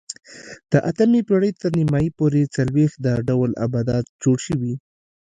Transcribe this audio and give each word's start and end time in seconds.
د 0.71 0.73
اتمې 0.89 1.21
پېړۍ 1.27 1.51
تر 1.61 1.71
نیمایي 1.79 2.09
پورې 2.19 2.51
څلوېښت 2.55 2.97
دا 3.05 3.13
ډول 3.29 3.51
آبدات 3.65 4.05
جوړ 4.23 4.37
شوي 4.47 4.73